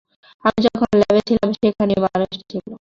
[0.45, 2.65] আমি যখন ল্যাবে ছিলাম, সেখানে এই মানুষটা ছিল।